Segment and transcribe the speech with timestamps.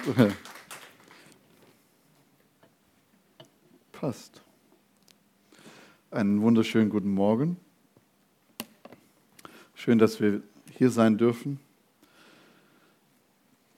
[3.92, 4.42] Passt.
[6.10, 7.58] Einen wunderschönen guten Morgen.
[9.74, 11.60] Schön, dass wir hier sein dürfen.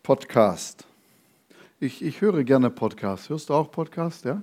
[0.03, 0.87] Podcast.
[1.81, 3.29] Ich, ich höre gerne Podcasts.
[3.29, 4.43] Hörst du auch Podcasts, ja?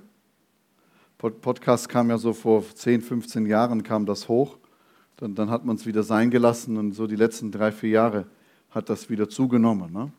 [1.16, 4.58] Podcast kam ja so vor 10, 15 Jahren kam das hoch.
[5.16, 8.26] Dann, dann hat man es wieder sein gelassen und so die letzten drei, vier Jahre
[8.70, 9.92] hat das wieder zugenommen.
[9.92, 10.12] Ne?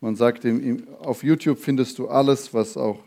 [0.00, 0.46] Man sagt,
[1.00, 3.00] auf YouTube findest du alles, was auch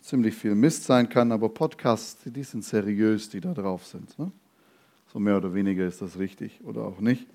[0.00, 4.18] ziemlich viel Mist sein kann, aber Podcasts, die sind seriös, die da drauf sind.
[4.18, 4.30] Ne?
[5.12, 7.26] So mehr oder weniger ist das richtig oder auch nicht.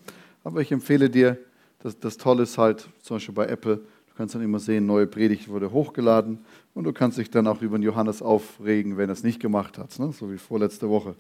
[0.44, 1.38] Aber ich empfehle dir,
[1.80, 5.08] das, das Tolle ist halt, zum Beispiel bei Apple, du kannst dann immer sehen, neue
[5.08, 6.40] Predigt wurde hochgeladen
[6.76, 9.80] und du kannst dich dann auch über den Johannes aufregen, wenn er es nicht gemacht
[9.80, 10.12] hat, ne?
[10.12, 11.16] so wie vorletzte Woche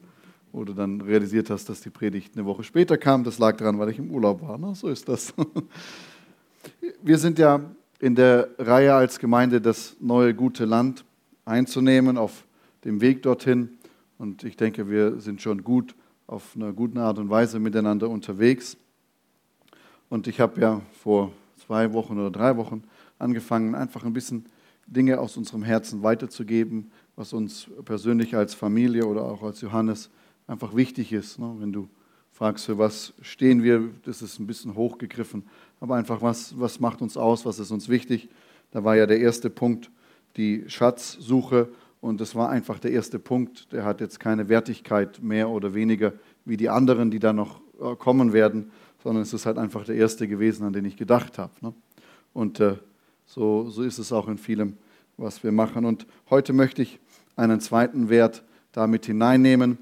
[0.51, 3.23] wo du dann realisiert hast, dass die Predigt eine Woche später kam.
[3.23, 4.57] Das lag daran, weil ich im Urlaub war.
[4.57, 4.73] Ne?
[4.75, 5.33] So ist das.
[7.03, 7.61] Wir sind ja
[7.99, 11.03] in der Reihe als Gemeinde das neue gute Land
[11.45, 12.45] einzunehmen auf
[12.85, 13.77] dem Weg dorthin.
[14.17, 15.95] Und ich denke, wir sind schon gut
[16.27, 18.77] auf eine gute Art und Weise miteinander unterwegs.
[20.09, 22.83] Und ich habe ja vor zwei Wochen oder drei Wochen
[23.17, 24.45] angefangen, einfach ein bisschen
[24.87, 30.09] Dinge aus unserem Herzen weiterzugeben, was uns persönlich als Familie oder auch als Johannes
[30.47, 31.37] einfach wichtig ist.
[31.37, 31.53] Ne?
[31.59, 31.89] Wenn du
[32.31, 35.43] fragst, für was stehen wir, das ist ein bisschen hochgegriffen,
[35.79, 38.29] aber einfach, was, was macht uns aus, was ist uns wichtig.
[38.71, 39.89] Da war ja der erste Punkt
[40.37, 41.69] die Schatzsuche
[42.01, 43.71] und das war einfach der erste Punkt.
[43.71, 46.13] Der hat jetzt keine Wertigkeit mehr oder weniger
[46.45, 48.71] wie die anderen, die da noch äh, kommen werden,
[49.03, 51.53] sondern es ist halt einfach der erste gewesen, an den ich gedacht habe.
[51.61, 51.73] Ne?
[52.33, 52.75] Und äh,
[53.25, 54.77] so, so ist es auch in vielem,
[55.17, 55.85] was wir machen.
[55.85, 56.99] Und heute möchte ich
[57.35, 59.77] einen zweiten Wert damit hineinnehmen.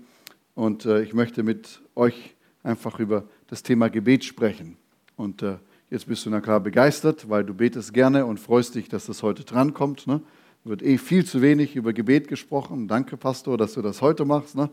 [0.56, 4.78] Und äh, ich möchte mit euch einfach über das Thema Gebet sprechen.
[5.16, 5.58] Und äh,
[5.90, 9.24] jetzt bist du na klar begeistert, weil du betest gerne und freust dich, dass das
[9.24, 10.08] heute drankommt.
[10.08, 10.22] Ne?
[10.64, 12.88] Wird eh viel zu wenig über Gebet gesprochen.
[12.88, 14.56] Danke, Pastor, dass du das heute machst.
[14.56, 14.70] Ne?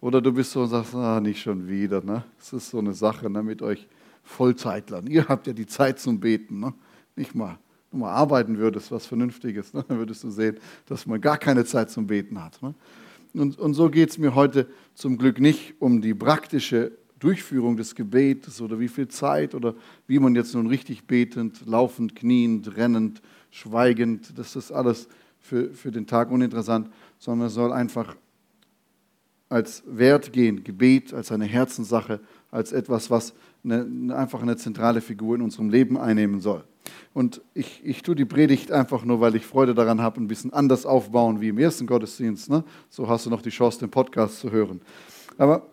[0.00, 2.02] Oder du bist so und sagst, ah, nicht schon wieder.
[2.02, 2.24] Ne?
[2.38, 3.86] Das ist so eine Sache ne, mit euch
[4.22, 5.06] Vollzeitlern.
[5.06, 6.60] Ihr habt ja die Zeit zum Beten.
[6.60, 6.74] Ne?
[7.16, 7.58] Nicht mal
[7.94, 9.84] du mal arbeiten würdest, was Vernünftiges, ne?
[9.86, 12.60] dann würdest du sehen, dass man gar keine Zeit zum Beten hat.
[12.62, 12.74] Ne?
[13.34, 16.92] Und, und so geht es mir heute zum Glück nicht um die praktische
[17.24, 19.74] Durchführung des Gebetes oder wie viel Zeit oder
[20.06, 25.08] wie man jetzt nun richtig betend, laufend, kniend, rennend, schweigend, das ist alles
[25.40, 28.14] für, für den Tag uninteressant, sondern es soll einfach
[29.48, 32.20] als Wert gehen, Gebet als eine Herzenssache,
[32.50, 36.64] als etwas, was eine, einfach eine zentrale Figur in unserem Leben einnehmen soll.
[37.14, 40.52] Und ich, ich tue die Predigt einfach nur, weil ich Freude daran habe, ein bisschen
[40.52, 42.50] anders aufbauen wie im ersten Gottesdienst.
[42.50, 42.64] Ne?
[42.90, 44.82] So hast du noch die Chance, den Podcast zu hören.
[45.38, 45.66] Aber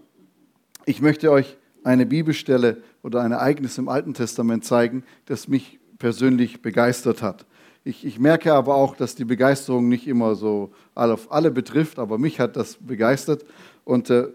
[0.86, 6.62] ich möchte euch eine Bibelstelle oder ein Ereignis im Alten Testament zeigen, das mich persönlich
[6.62, 7.46] begeistert hat.
[7.84, 12.20] Ich, ich, merke aber auch, dass die Begeisterung nicht immer so auf alle betrifft, aber
[12.20, 13.44] mich hat das begeistert.
[13.84, 14.28] Und äh,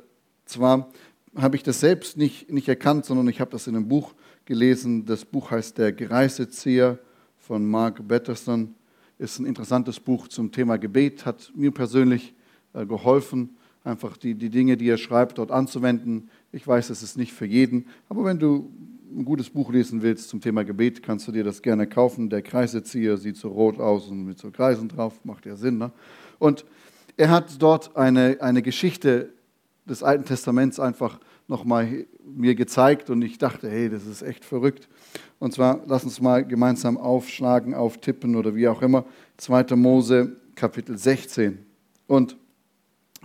[0.46, 0.90] zwar
[1.36, 4.14] habe ich das selbst nicht, nicht erkannt, sondern ich habe das in einem Buch
[4.46, 5.04] gelesen.
[5.04, 6.98] Das Buch heißt Der Gereisezieher
[7.36, 8.74] von Mark Batterson.
[9.18, 12.34] Ist ein interessantes Buch zum Thema Gebet, hat mir persönlich
[12.74, 16.28] äh, geholfen, einfach die, die Dinge, die er schreibt, dort anzuwenden.
[16.56, 18.72] Ich weiß, es ist nicht für jeden, aber wenn du
[19.14, 22.30] ein gutes Buch lesen willst zum Thema Gebet, kannst du dir das gerne kaufen.
[22.30, 25.76] Der Kreisezieher sieht so rot aus und mit so Kreisen drauf, macht ja Sinn.
[25.76, 25.92] Ne?
[26.38, 26.64] Und
[27.18, 29.34] er hat dort eine, eine Geschichte
[29.84, 34.88] des Alten Testaments einfach nochmal mir gezeigt und ich dachte, hey, das ist echt verrückt.
[35.38, 39.04] Und zwar, lass uns mal gemeinsam aufschlagen, auftippen oder wie auch immer.
[39.36, 39.76] 2.
[39.76, 41.58] Mose, Kapitel 16.
[42.06, 42.38] Und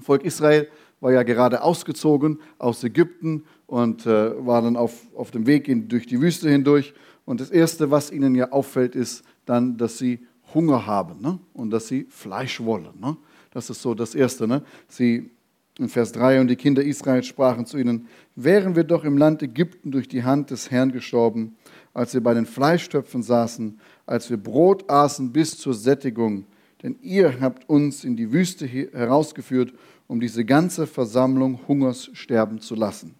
[0.02, 0.68] Volk Israel
[1.02, 5.90] war ja gerade ausgezogen aus Ägypten und äh, war dann auf, auf dem Weg in,
[5.90, 6.94] durch die Wüste hindurch.
[7.26, 10.20] Und das Erste, was ihnen ja auffällt, ist dann, dass sie
[10.54, 11.40] Hunger haben ne?
[11.54, 12.88] und dass sie Fleisch wollen.
[13.00, 13.18] Ne?
[13.52, 14.48] Das ist so das Erste.
[14.48, 14.64] Ne?
[14.88, 15.32] Sie
[15.80, 19.42] in Vers 3, und die Kinder Israels sprachen zu ihnen, wären wir doch im Land
[19.42, 21.56] Ägypten durch die Hand des Herrn gestorben,
[21.94, 26.46] als wir bei den Fleischtöpfen saßen, als wir Brot aßen bis zur Sättigung.
[26.84, 29.74] Denn ihr habt uns in die Wüste herausgeführt,
[30.12, 33.16] um diese ganze Versammlung Hungers sterben zu lassen.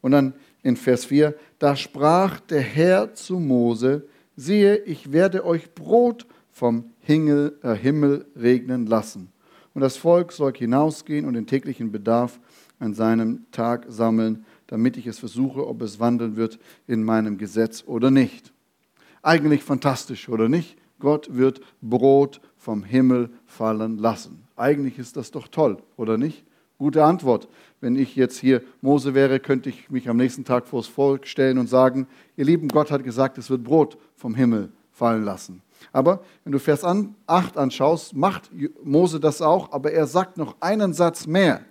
[0.00, 0.34] Und dann
[0.64, 6.86] in Vers 4, da sprach der Herr zu Mose, siehe, ich werde euch Brot vom
[6.98, 9.30] Himmel, äh, Himmel regnen lassen
[9.72, 12.40] und das Volk soll hinausgehen und den täglichen Bedarf
[12.80, 16.58] an seinem Tag sammeln, damit ich es versuche, ob es wandeln wird
[16.88, 18.52] in meinem Gesetz oder nicht.
[19.22, 20.76] Eigentlich fantastisch, oder nicht?
[20.98, 24.39] Gott wird Brot vom Himmel fallen lassen.
[24.60, 26.44] Eigentlich ist das doch toll, oder nicht?
[26.76, 27.48] Gute Antwort.
[27.80, 31.56] Wenn ich jetzt hier Mose wäre, könnte ich mich am nächsten Tag vors Volk stellen
[31.56, 35.62] und sagen, ihr Lieben, Gott hat gesagt, es wird Brot vom Himmel fallen lassen.
[35.92, 38.50] Aber wenn du Vers 8 anschaust, macht
[38.84, 41.62] Mose das auch, aber er sagt noch einen Satz mehr.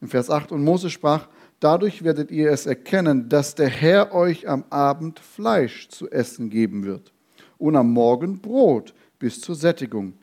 [0.00, 1.28] In Vers 8, und Mose sprach,
[1.60, 6.84] dadurch werdet ihr es erkennen, dass der Herr euch am Abend Fleisch zu essen geben
[6.84, 7.12] wird
[7.58, 10.14] und am Morgen Brot bis zur Sättigung,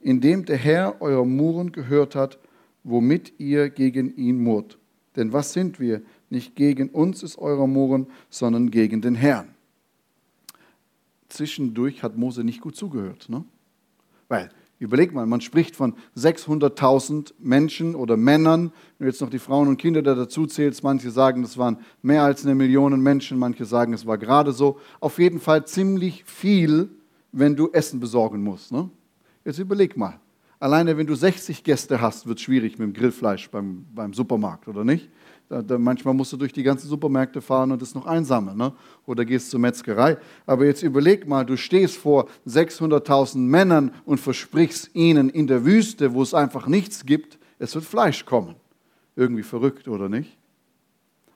[0.00, 2.38] indem der Herr euer Muren gehört hat,
[2.84, 4.78] womit ihr gegen ihn murrt.
[5.16, 6.02] Denn was sind wir?
[6.30, 9.48] Nicht gegen uns ist euer Murren, sondern gegen den Herrn.
[11.28, 13.28] Zwischendurch hat Mose nicht gut zugehört.
[13.28, 13.44] Ne?
[14.28, 18.72] Weil, überleg mal, man spricht von 600.000 Menschen oder Männern.
[18.98, 21.78] Wenn du jetzt noch die Frauen und Kinder da dazu zählst, manche sagen, das waren
[22.00, 24.78] mehr als eine Million Menschen, manche sagen, es war gerade so.
[25.00, 26.90] Auf jeden Fall ziemlich viel,
[27.32, 28.72] wenn du Essen besorgen musst.
[28.72, 28.88] Ne?
[29.48, 30.20] Jetzt überleg mal.
[30.60, 34.68] Alleine wenn du 60 Gäste hast, wird es schwierig mit dem Grillfleisch beim, beim Supermarkt,
[34.68, 35.08] oder nicht?
[35.48, 38.58] Da, da, manchmal musst du durch die ganzen Supermärkte fahren und es noch einsammeln.
[38.58, 38.74] Ne?
[39.06, 40.18] Oder gehst zur Metzgerei.
[40.44, 46.12] Aber jetzt überleg mal, du stehst vor 600.000 Männern und versprichst ihnen in der Wüste,
[46.12, 48.56] wo es einfach nichts gibt, es wird Fleisch kommen.
[49.16, 50.36] Irgendwie verrückt, oder nicht?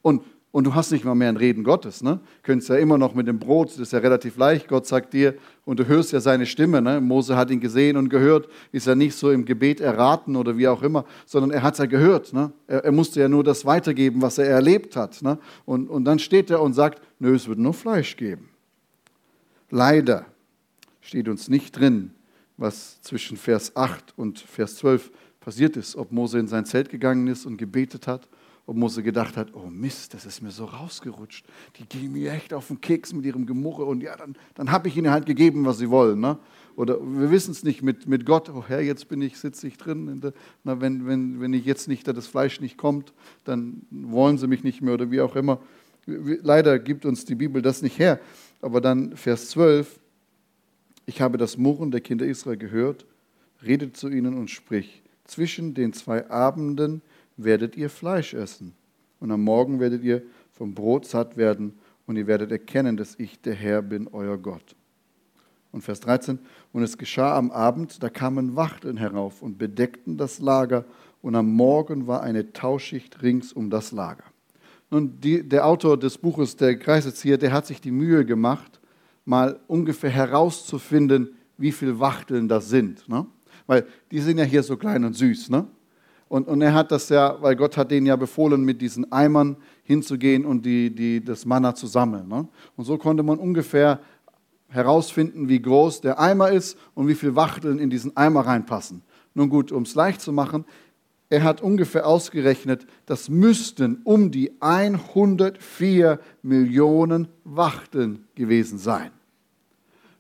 [0.03, 0.21] Und
[0.53, 2.03] und du hast nicht mal mehr ein Reden Gottes.
[2.03, 2.21] Ne?
[2.43, 4.69] Könntest ja immer noch mit dem Brot, das ist ja relativ leicht.
[4.69, 5.35] Gott sagt dir,
[5.65, 6.83] und du hörst ja seine Stimme.
[6.83, 7.01] Ne?
[7.01, 10.69] Mose hat ihn gesehen und gehört, ist ja nicht so im Gebet erraten oder wie
[10.69, 12.35] auch immer, sondern er hat es ja gehört.
[12.35, 12.53] Ne?
[12.67, 15.23] Er, er, musste ja nur das weitergeben, was er erlebt hat.
[15.23, 15.39] Ne?
[15.65, 18.51] Und, und dann steht er und sagt, nö, es wird nur Fleisch geben.
[19.71, 20.27] Leider
[21.01, 22.11] steht uns nicht drin,
[22.59, 25.11] was zwischen Vers 8 und Vers 12
[25.41, 28.29] passiert ist, ob Mose in sein Zelt gegangen ist und gebetet hat
[28.67, 31.45] ob Mose gedacht hat, oh Mist, das ist mir so rausgerutscht.
[31.79, 34.89] Die gehen mir echt auf den Keks mit ihrem Gemurre und ja, dann, dann habe
[34.89, 36.21] ich ihnen halt gegeben, was sie wollen.
[36.21, 36.39] Ne?
[36.77, 39.79] Oder wir wissen es nicht mit, mit Gott, oh Herr, jetzt bin ich, sitze ich
[39.79, 40.21] drin.
[40.21, 40.33] Der,
[40.63, 43.13] na, wenn, wenn, wenn ich jetzt nicht, da das Fleisch nicht kommt,
[43.45, 45.61] dann wollen sie mich nicht mehr oder wie auch immer.
[46.07, 48.21] Leider gibt uns die Bibel das nicht her.
[48.61, 49.99] Aber dann Vers 12,
[51.07, 53.07] ich habe das Murren der Kinder Israel gehört,
[53.65, 57.03] redet zu ihnen und sprich, zwischen den zwei Abenden
[57.45, 58.75] werdet ihr Fleisch essen.
[59.21, 63.41] Und am Morgen werdet ihr vom Brot satt werden und ihr werdet erkennen, dass ich
[63.41, 64.77] der Herr bin, euer Gott.
[65.71, 66.39] Und Vers 13,
[66.73, 70.85] und es geschah am Abend, da kamen Wachteln herauf und bedeckten das Lager,
[71.23, 74.25] und am Morgen war eine Tauschicht rings um das Lager.
[74.91, 78.81] Nun, die, der Autor des Buches, der Kreiserzieher, der hat sich die Mühe gemacht,
[79.25, 83.09] mal ungefähr herauszufinden, wie viele Wachteln das sind.
[83.09, 83.25] Ne?
[83.67, 85.49] Weil die sind ja hier so klein und süß.
[85.49, 85.67] Ne?
[86.33, 89.59] Und, und er hat das ja, weil Gott hat denen ja befohlen, mit diesen Eimern
[89.83, 92.27] hinzugehen und die, die, das Manna zu sammeln.
[92.27, 92.49] Ne?
[92.75, 94.01] Und so konnte man ungefähr
[94.69, 99.03] herausfinden, wie groß der Eimer ist und wie viele Wachteln in diesen Eimer reinpassen.
[99.35, 100.65] Nun gut, um es leicht zu machen,
[101.29, 109.11] er hat ungefähr ausgerechnet, das müssten um die 104 Millionen Wachteln gewesen sein.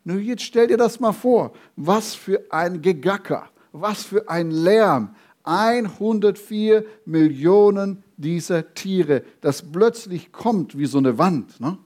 [0.04, 5.14] Nun, jetzt stell dir das mal vor, was für ein Gegacker, was für ein Lärm,
[5.44, 11.60] 104 Millionen dieser Tiere, das plötzlich kommt wie so eine Wand.
[11.60, 11.78] Ne?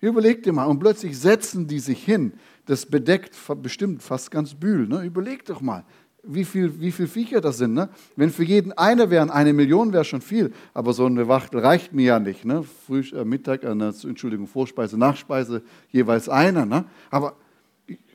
[0.00, 2.32] Überleg dir mal, und plötzlich setzen die sich hin.
[2.66, 4.86] Das bedeckt bestimmt fast ganz Bühl.
[4.86, 5.02] Ne?
[5.02, 5.84] Überleg doch mal,
[6.22, 7.74] wie viele wie viel Viecher das sind.
[7.74, 7.88] Ne?
[8.16, 10.52] Wenn für jeden eine wären, eine Million wäre schon viel.
[10.74, 12.44] Aber so eine Wachtel reicht mir ja nicht.
[12.44, 12.62] Ne?
[12.86, 16.66] Früh, äh, Mittag, äh, Entschuldigung, Vorspeise, Nachspeise, jeweils einer.
[16.66, 16.84] Ne?
[17.10, 17.36] Aber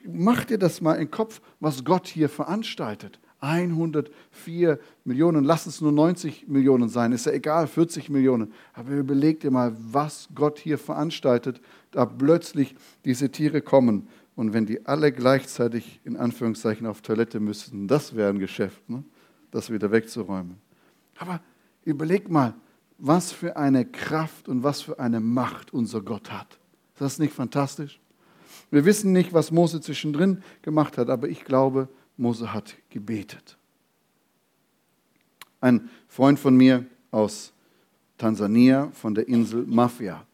[0.06, 3.20] mach dir das mal in den Kopf, was Gott hier veranstaltet.
[3.44, 8.54] 104 Millionen, lass es nur 90 Millionen sein, ist ja egal, 40 Millionen.
[8.74, 11.60] Aber überleg dir mal, was Gott hier veranstaltet,
[11.92, 12.74] da plötzlich
[13.04, 14.08] diese Tiere kommen.
[14.36, 19.04] Und wenn die alle gleichzeitig in Anführungszeichen auf Toilette müssten, das wäre ein Geschäft, ne?
[19.52, 20.56] das wieder wegzuräumen.
[21.18, 21.42] Aber
[21.84, 22.56] überleg mal,
[22.98, 26.58] was für eine Kraft und was für eine Macht unser Gott hat.
[26.94, 28.00] Ist das nicht fantastisch?
[28.72, 33.58] Wir wissen nicht, was Mose zwischendrin gemacht hat, aber ich glaube, Mose hat gebetet.
[35.62, 37.54] Ein Freund von mir aus
[38.18, 40.26] Tansania, von der Insel Mafia.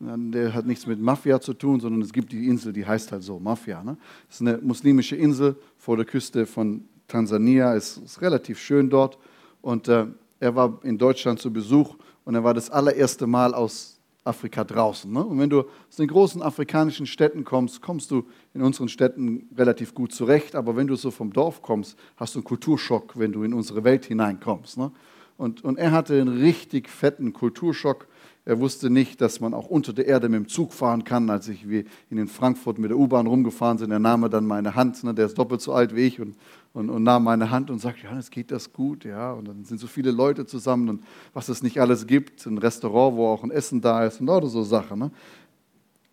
[0.00, 3.22] Der hat nichts mit Mafia zu tun, sondern es gibt die Insel, die heißt halt
[3.22, 3.84] so, Mafia.
[3.84, 3.96] Ne?
[4.26, 7.74] Das ist eine muslimische Insel vor der Küste von Tansania.
[7.76, 9.18] Es ist relativ schön dort.
[9.60, 10.06] Und äh,
[10.40, 15.12] er war in Deutschland zu Besuch und er war das allererste Mal aus Afrika draußen.
[15.12, 15.24] Ne?
[15.24, 18.24] Und wenn du aus den großen afrikanischen Städten kommst, kommst du
[18.54, 20.54] in unseren Städten relativ gut zurecht.
[20.54, 23.84] Aber wenn du so vom Dorf kommst, hast du einen Kulturschock, wenn du in unsere
[23.84, 24.78] Welt hineinkommst.
[24.78, 24.92] Ne?
[25.36, 28.06] Und, und er hatte einen richtig fetten Kulturschock.
[28.44, 31.30] Er wusste nicht, dass man auch unter der Erde mit dem Zug fahren kann.
[31.30, 31.64] Als ich
[32.10, 35.38] in Frankfurt mit der U-Bahn rumgefahren sind, er nahm dann meine Hand, ne, der ist
[35.38, 36.36] doppelt so alt wie ich, und,
[36.72, 39.04] und, und nahm meine Hand und sagte, Johannes, geht das gut?
[39.04, 42.58] Ja, und dann sind so viele Leute zusammen und was es nicht alles gibt, ein
[42.58, 44.98] Restaurant, wo auch ein Essen da ist und lauter so Sachen.
[44.98, 45.10] Ne?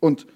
[0.00, 0.26] Und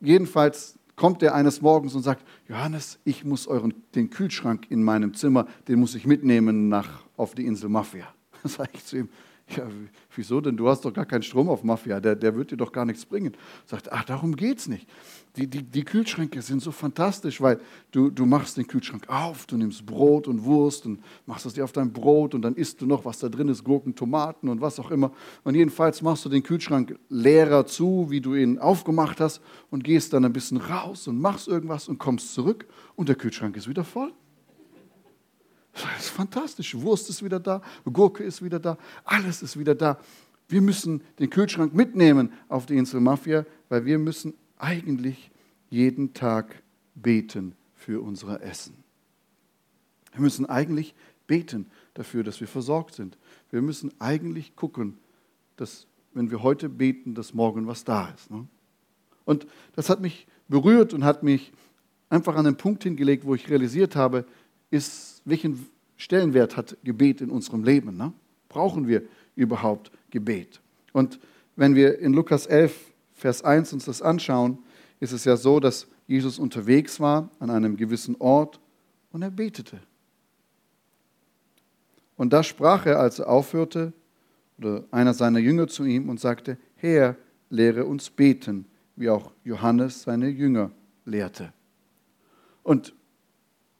[0.00, 5.12] jedenfalls kommt er eines Morgens und sagt, Johannes, ich muss euren, den Kühlschrank in meinem
[5.14, 8.06] Zimmer, den muss ich mitnehmen nach, auf die Insel Mafia.
[8.42, 9.08] Da sage ich zu ihm,
[9.54, 9.68] ja,
[10.14, 10.56] wieso denn?
[10.56, 13.06] Du hast doch gar keinen Strom auf Mafia, der, der wird dir doch gar nichts
[13.06, 13.36] bringen.
[13.64, 14.88] Sagt, ach, darum geht es nicht.
[15.36, 17.60] Die, die, die Kühlschränke sind so fantastisch, weil
[17.92, 21.62] du, du machst den Kühlschrank auf, du nimmst Brot und Wurst und machst es dir
[21.62, 24.60] auf dein Brot und dann isst du noch, was da drin ist, Gurken, Tomaten und
[24.60, 25.12] was auch immer.
[25.44, 30.12] Und jedenfalls machst du den Kühlschrank leerer zu, wie du ihn aufgemacht hast und gehst
[30.12, 33.84] dann ein bisschen raus und machst irgendwas und kommst zurück und der Kühlschrank ist wieder
[33.84, 34.12] voll.
[35.82, 36.74] Das ist fantastisch.
[36.74, 39.98] Wurst ist wieder da, Gurke ist wieder da, alles ist wieder da.
[40.48, 45.30] Wir müssen den Kühlschrank mitnehmen auf die Insel Mafia, weil wir müssen eigentlich
[45.68, 46.62] jeden Tag
[46.94, 48.74] beten für unser Essen.
[50.12, 50.94] Wir müssen eigentlich
[51.26, 53.18] beten dafür, dass wir versorgt sind.
[53.50, 54.98] Wir müssen eigentlich gucken,
[55.56, 58.30] dass wenn wir heute beten, dass morgen was da ist.
[58.30, 58.46] Ne?
[59.24, 61.52] Und das hat mich berührt und hat mich
[62.08, 64.24] einfach an den Punkt hingelegt, wo ich realisiert habe,
[64.76, 65.66] ist, welchen
[65.96, 67.96] Stellenwert hat Gebet in unserem Leben?
[67.96, 68.12] Ne?
[68.48, 69.02] Brauchen wir
[69.34, 70.60] überhaupt Gebet?
[70.92, 71.18] Und
[71.56, 72.74] wenn wir in Lukas 11,
[73.14, 74.58] Vers 1 uns das anschauen,
[75.00, 78.60] ist es ja so, dass Jesus unterwegs war an einem gewissen Ort
[79.12, 79.78] und er betete.
[82.16, 83.92] Und da sprach er, als er aufhörte,
[84.58, 87.16] oder einer seiner Jünger zu ihm und sagte, Herr,
[87.50, 88.64] lehre uns beten,
[88.96, 90.70] wie auch Johannes seine Jünger
[91.04, 91.52] lehrte.
[92.62, 92.94] Und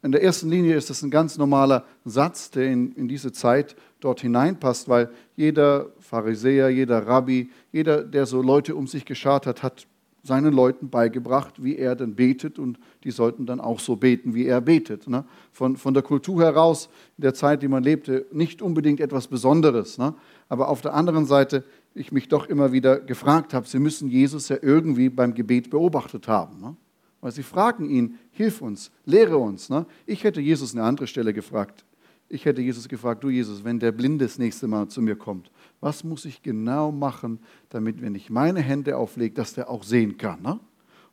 [0.03, 3.75] in der ersten Linie ist das ein ganz normaler Satz, der in, in diese Zeit
[3.99, 9.63] dort hineinpasst, weil jeder Pharisäer, jeder Rabbi, jeder, der so Leute um sich geschart hat,
[9.63, 9.87] hat
[10.23, 14.45] seinen Leuten beigebracht, wie er denn betet und die sollten dann auch so beten, wie
[14.45, 15.07] er betet.
[15.07, 15.25] Ne?
[15.51, 19.97] Von, von der Kultur heraus, in der Zeit, die man lebte, nicht unbedingt etwas Besonderes.
[19.97, 20.13] Ne?
[20.49, 21.63] Aber auf der anderen Seite,
[21.95, 26.27] ich mich doch immer wieder gefragt habe, sie müssen Jesus ja irgendwie beim Gebet beobachtet
[26.27, 26.59] haben.
[26.59, 26.75] Ne?
[27.21, 29.69] Weil sie fragen ihn, hilf uns, lehre uns.
[29.69, 29.85] Ne?
[30.05, 31.83] Ich hätte Jesus eine andere Stelle gefragt.
[32.29, 35.49] Ich hätte Jesus gefragt, du Jesus, wenn der Blinde das nächste Mal zu mir kommt,
[35.79, 40.17] was muss ich genau machen, damit, wenn ich meine Hände auflege, dass der auch sehen
[40.17, 40.41] kann?
[40.41, 40.59] Ne?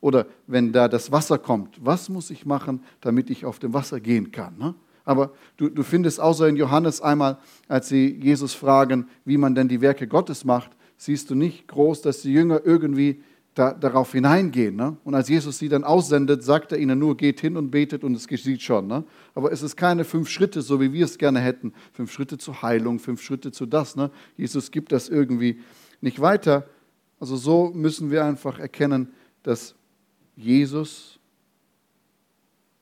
[0.00, 4.00] Oder wenn da das Wasser kommt, was muss ich machen, damit ich auf dem Wasser
[4.00, 4.58] gehen kann?
[4.58, 4.74] Ne?
[5.04, 9.68] Aber du, du findest außer in Johannes einmal, als sie Jesus fragen, wie man denn
[9.68, 13.22] die Werke Gottes macht, siehst du nicht groß, dass die Jünger irgendwie
[13.54, 14.74] da, darauf hineingehen.
[14.76, 14.96] Ne?
[15.04, 18.14] Und als Jesus sie dann aussendet, sagt er ihnen nur, geht hin und betet und
[18.14, 18.88] es geschieht schon.
[18.88, 19.04] Ne?
[19.34, 21.72] Aber es ist keine fünf Schritte, so wie wir es gerne hätten.
[21.92, 23.94] Fünf Schritte zur Heilung, fünf Schritte zu das.
[23.94, 24.10] Ne?
[24.36, 25.60] Jesus gibt das irgendwie
[26.00, 26.68] nicht weiter.
[27.20, 29.08] Also so müssen wir einfach erkennen,
[29.44, 29.76] dass
[30.36, 31.20] Jesus,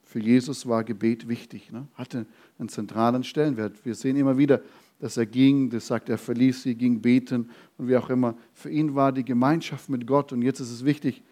[0.04, 1.86] für Jesus war Gebet wichtig, ne?
[1.94, 2.24] hatte
[2.58, 3.84] einen zentralen Stellenwert.
[3.84, 4.62] Wir sehen immer wieder,
[5.02, 8.36] dass er ging, das sagt er, verließ sie, ging beten und wie auch immer.
[8.54, 11.24] Für ihn war die Gemeinschaft mit Gott und jetzt ist es wichtig,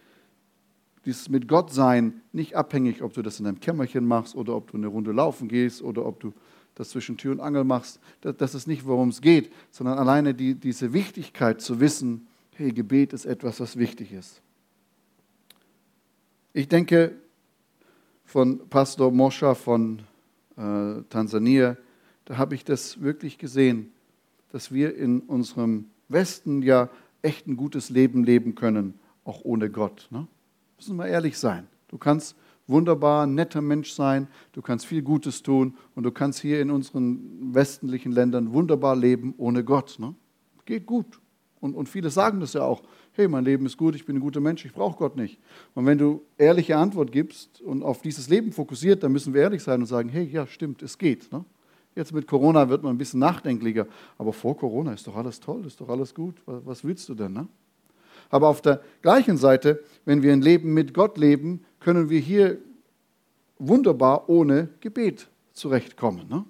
[1.05, 4.73] dieses mit Gott sein, nicht abhängig, ob du das in deinem Kämmerchen machst oder ob
[4.73, 6.33] du eine Runde laufen gehst oder ob du
[6.75, 8.00] das zwischen Tür und Angel machst.
[8.23, 13.12] Das, ist nicht, worum es geht, sondern alleine die, diese Wichtigkeit zu wissen, hey, Gebet
[13.12, 14.43] ist etwas, was wichtig ist.
[16.55, 17.15] Ich denke,
[18.25, 20.03] von Pastor Moscha von
[20.57, 21.77] äh, Tansania,
[22.30, 23.90] da habe ich das wirklich gesehen,
[24.52, 26.88] dass wir in unserem Westen ja
[27.22, 28.94] echt ein gutes Leben leben können,
[29.25, 30.06] auch ohne Gott.
[30.12, 30.28] Ne?
[30.76, 31.66] Müssen wir ehrlich sein.
[31.88, 32.37] Du kannst
[32.68, 37.52] wunderbar, netter Mensch sein, du kannst viel Gutes tun und du kannst hier in unseren
[37.52, 39.96] westlichen Ländern wunderbar leben ohne Gott.
[39.99, 40.14] Ne?
[40.66, 41.20] Geht gut.
[41.58, 42.84] Und, und viele sagen das ja auch.
[43.10, 45.40] Hey, mein Leben ist gut, ich bin ein guter Mensch, ich brauche Gott nicht.
[45.75, 49.64] Und wenn du ehrliche Antwort gibst und auf dieses Leben fokussiert, dann müssen wir ehrlich
[49.64, 51.32] sein und sagen, hey, ja, stimmt, es geht.
[51.32, 51.44] Ne?
[51.94, 53.87] Jetzt mit Corona wird man ein bisschen nachdenklicher.
[54.16, 56.37] Aber vor Corona ist doch alles toll, ist doch alles gut.
[56.47, 57.32] Was willst du denn?
[57.32, 57.49] Ne?
[58.30, 62.59] Aber auf der gleichen Seite, wenn wir ein Leben mit Gott leben, können wir hier
[63.59, 66.28] wunderbar ohne Gebet zurechtkommen.
[66.28, 66.44] Ne?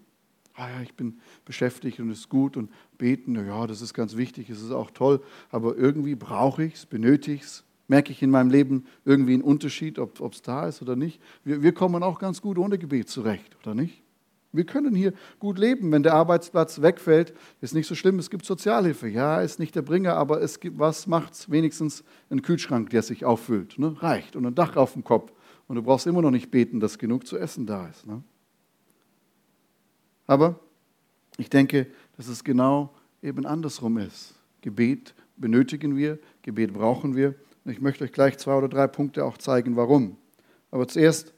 [0.55, 4.17] Ah ja, ich bin beschäftigt und es ist gut und beten, ja, das ist ganz
[4.17, 8.31] wichtig, es ist auch toll, aber irgendwie brauche ich es, benötige es, merke ich in
[8.31, 11.21] meinem Leben irgendwie einen Unterschied, ob es da ist oder nicht.
[11.45, 14.03] Wir, wir kommen auch ganz gut ohne Gebet zurecht, oder nicht?
[14.53, 15.93] Wir können hier gut leben.
[15.93, 18.19] Wenn der Arbeitsplatz wegfällt, ist nicht so schlimm.
[18.19, 19.09] Es gibt Sozialhilfe.
[19.09, 21.51] Ja, ist nicht der Bringer, aber es gibt, was macht's?
[21.51, 23.79] Wenigstens ein Kühlschrank, der sich auffüllt.
[23.79, 23.95] Ne?
[24.03, 24.35] Reicht.
[24.35, 25.33] Und ein Dach auf dem Kopf.
[25.69, 28.07] Und du brauchst immer noch nicht beten, dass genug zu essen da ist.
[28.07, 28.23] Ne?
[30.27, 30.59] Aber
[31.37, 32.93] ich denke, dass es genau
[33.23, 34.35] eben andersrum ist.
[34.63, 37.35] Gebet benötigen wir, Gebet brauchen wir.
[37.65, 40.17] Und ich möchte euch gleich zwei oder drei Punkte auch zeigen, warum.
[40.71, 41.35] Aber zuerst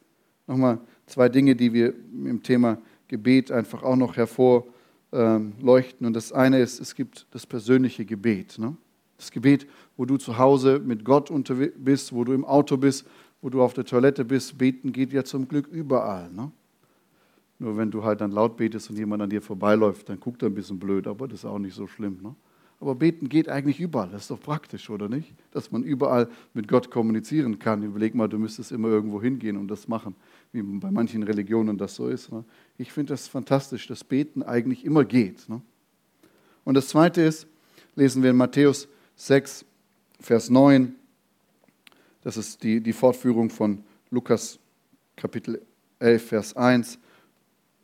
[0.46, 2.78] nochmal zwei Dinge, die wir im Thema
[3.12, 6.06] Gebet einfach auch noch hervorleuchten.
[6.06, 8.58] Und das eine ist, es gibt das persönliche Gebet.
[8.58, 8.74] Ne?
[9.18, 9.66] Das Gebet,
[9.98, 13.06] wo du zu Hause mit Gott unterwegs bist, wo du im Auto bist,
[13.42, 16.32] wo du auf der Toilette bist, beten geht ja zum Glück überall.
[16.32, 16.50] Ne?
[17.58, 20.48] Nur wenn du halt dann laut betest und jemand an dir vorbeiläuft, dann guckt er
[20.48, 22.18] ein bisschen blöd, aber das ist auch nicht so schlimm.
[22.22, 22.34] Ne?
[22.82, 24.08] Aber beten geht eigentlich überall.
[24.10, 25.32] Das ist doch praktisch, oder nicht?
[25.52, 27.84] Dass man überall mit Gott kommunizieren kann.
[27.84, 30.16] Überleg mal, du müsstest immer irgendwo hingehen und das machen,
[30.50, 32.32] wie bei manchen Religionen das so ist.
[32.32, 32.42] Ne?
[32.78, 35.48] Ich finde das fantastisch, dass Beten eigentlich immer geht.
[35.48, 35.62] Ne?
[36.64, 37.46] Und das Zweite ist,
[37.94, 39.64] lesen wir in Matthäus 6,
[40.18, 40.92] Vers 9.
[42.24, 44.58] Das ist die, die Fortführung von Lukas
[45.14, 45.62] Kapitel
[46.00, 46.98] 11, Vers 1.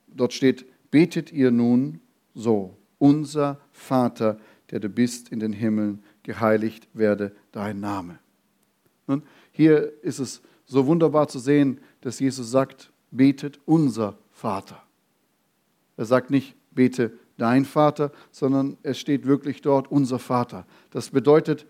[0.09, 2.01] Dort steht, betet ihr nun
[2.35, 8.19] so, unser Vater, der du bist in den Himmeln, geheiligt werde dein Name.
[9.07, 9.23] Nun,
[9.53, 14.83] hier ist es so wunderbar zu sehen, dass Jesus sagt, betet unser Vater.
[15.97, 20.67] Er sagt nicht, bete dein Vater, sondern es steht wirklich dort unser Vater.
[20.91, 21.67] Das bedeutet,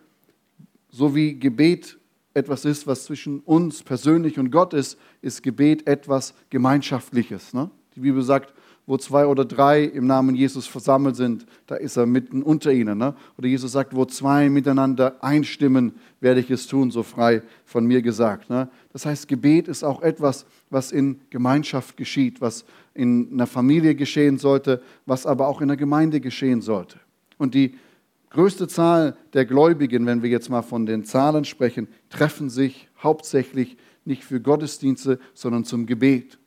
[0.91, 1.99] so wie Gebet
[2.35, 7.55] etwas ist, was zwischen uns persönlich und Gott ist, ist Gebet etwas Gemeinschaftliches.
[7.55, 7.71] Ne?
[7.95, 8.55] Die Bibel sagt,
[8.89, 12.97] wo zwei oder drei im Namen Jesus versammelt sind, da ist er mitten unter ihnen.
[12.97, 13.15] Ne?
[13.37, 18.01] Oder Jesus sagt, wo zwei miteinander einstimmen, werde ich es tun, so frei von mir
[18.01, 18.49] gesagt.
[18.49, 18.71] Ne?
[18.95, 22.65] Das heißt, Gebet ist auch etwas, was in Gemeinschaft geschieht, was
[22.95, 26.99] in einer Familie geschehen sollte, was aber auch in der Gemeinde geschehen sollte.
[27.37, 27.75] Und die
[28.31, 33.77] größte Zahl der Gläubigen, wenn wir jetzt mal von den Zahlen sprechen, treffen sich hauptsächlich
[34.07, 36.39] nicht für Gottesdienste, sondern zum Gebet.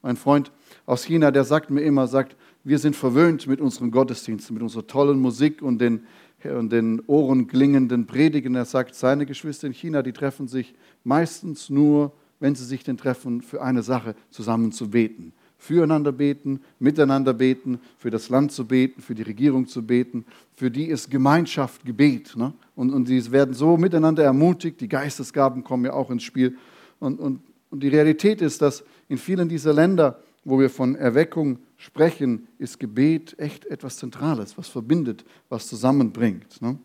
[0.00, 0.50] Mein Freund
[0.86, 4.86] aus China, der sagt mir immer, sagt, wir sind verwöhnt mit unseren Gottesdiensten, mit unserer
[4.86, 6.04] tollen Musik und den,
[6.44, 8.54] und den ohrenklingenden Predigen.
[8.54, 10.74] Er sagt, seine Geschwister in China, die treffen sich
[11.04, 15.32] meistens nur, wenn sie sich denn treffen, für eine Sache zusammen zu beten.
[15.58, 20.24] Füreinander beten, miteinander beten, für das Land zu beten, für die Regierung zu beten.
[20.54, 22.34] Für die ist Gemeinschaft Gebet.
[22.34, 22.54] Ne?
[22.74, 24.80] Und, und sie werden so miteinander ermutigt.
[24.80, 26.56] Die Geistesgaben kommen ja auch ins Spiel.
[26.98, 31.58] Und, und, und die Realität ist, dass in vielen dieser Länder wo wir von Erweckung
[31.76, 36.60] sprechen, ist Gebet echt etwas Zentrales, was verbindet, was zusammenbringt.
[36.62, 36.78] Ne?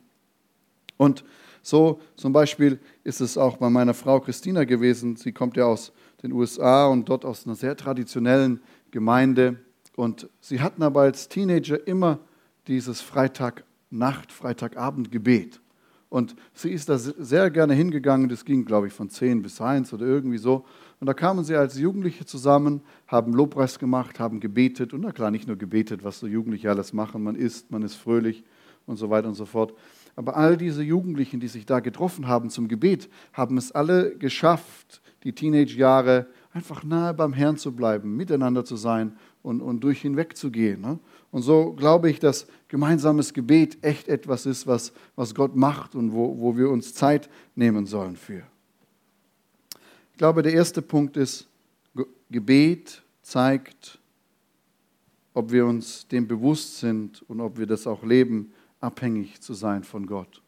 [0.98, 1.24] Und
[1.62, 5.15] so zum Beispiel ist es auch bei meiner Frau Christina gewesen.
[5.15, 5.91] Sie kommt ja aus
[6.22, 9.60] den USA und dort aus einer sehr traditionellen Gemeinde.
[9.96, 12.20] Und sie hatten aber als Teenager immer
[12.68, 15.60] dieses Freitagnacht, Freitagabendgebet.
[16.10, 18.30] Und sie ist da sehr gerne hingegangen.
[18.30, 20.65] Das ging, glaube ich, von 10 bis 1 oder irgendwie so.
[21.06, 24.91] Und da kamen sie als Jugendliche zusammen, haben Lobpreis gemacht, haben gebetet.
[24.91, 27.22] Und na klar, nicht nur gebetet, was so Jugendliche alles machen.
[27.22, 28.44] Man isst, man ist fröhlich
[28.88, 29.76] und so weiter und so fort.
[30.15, 35.04] Aber all diese Jugendlichen, die sich da getroffen haben zum Gebet, haben es alle geschafft,
[35.24, 40.36] die Teenage-Jahre einfach nahe beim Herrn zu bleiben, miteinander zu sein und, und durch hinweg
[40.36, 40.82] zu gehen.
[40.82, 40.98] Ne?
[41.30, 46.13] Und so glaube ich, dass gemeinsames Gebet echt etwas ist, was, was Gott macht und
[46.13, 48.41] wo, wo wir uns Zeit nehmen sollen für.
[50.15, 51.45] Ich glaube, der erste Punkt ist,
[52.30, 53.99] Gebet zeigt,
[55.34, 59.84] ob wir uns dem bewusst sind und ob wir das auch leben, abhängig zu sein
[59.84, 60.41] von Gott.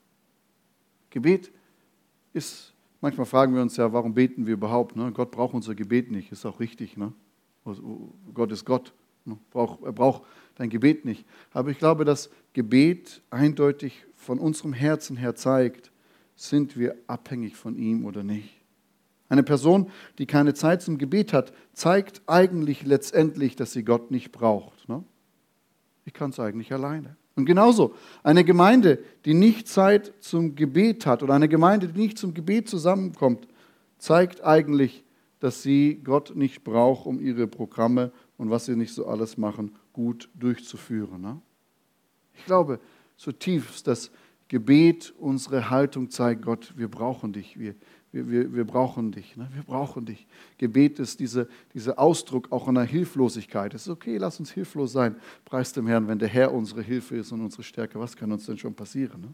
[1.10, 1.52] Gebet
[2.32, 4.96] ist, manchmal fragen wir uns ja, warum beten wir überhaupt?
[4.96, 5.12] Ne?
[5.12, 6.96] Gott braucht unser Gebet nicht, ist auch richtig.
[6.96, 7.12] Ne?
[8.34, 8.94] Gott ist Gott,
[9.26, 9.38] ne?
[9.54, 10.24] er braucht
[10.56, 11.26] dein Gebet nicht.
[11.52, 15.92] Aber ich glaube, dass Gebet eindeutig von unserem Herzen her zeigt,
[16.38, 18.57] sind wir abhängig von ihm oder nicht.
[19.30, 24.32] Eine Person, die keine Zeit zum Gebet hat, zeigt eigentlich letztendlich, dass sie Gott nicht
[24.32, 24.88] braucht.
[24.88, 25.04] Ne?
[26.06, 27.18] Ich kann es eigentlich alleine.
[27.36, 32.18] Und genauso, eine Gemeinde, die nicht Zeit zum Gebet hat oder eine Gemeinde, die nicht
[32.18, 33.48] zum Gebet zusammenkommt,
[34.00, 35.04] zeigt eigentlich,
[35.40, 39.76] dass sie Gott nicht braucht, um ihre Programme und was sie nicht so alles machen,
[39.94, 41.22] gut durchzuführen.
[41.22, 41.42] Ne?
[42.36, 42.80] Ich glaube
[43.18, 44.12] zutiefst, dass
[44.48, 47.76] Gebet unsere Haltung zeigt, Gott, wir brauchen dich, wir,
[48.12, 49.50] wir, wir, wir brauchen dich, ne?
[49.54, 50.28] wir brauchen dich.
[50.58, 53.74] Gebet ist dieser diese Ausdruck auch einer Hilflosigkeit.
[53.74, 55.16] Es ist okay, lass uns hilflos sein,
[55.46, 58.00] preis dem Herrn, wenn der Herr unsere Hilfe ist und unsere Stärke.
[58.00, 59.22] Was kann uns denn schon passieren?
[59.22, 59.34] Ne?